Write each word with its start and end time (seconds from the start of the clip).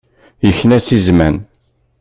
Yekna-as 0.45 0.87
i 0.97 0.97
zman. 1.05 1.35